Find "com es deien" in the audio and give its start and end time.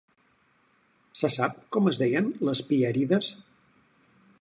1.77-2.33